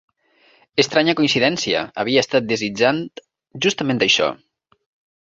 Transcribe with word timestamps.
Estranya 0.83 1.13
coincidència; 1.19 1.83
havia 2.03 2.23
estat 2.27 2.47
desitjant 2.53 3.03
justament 3.67 4.03
això. 4.07 4.31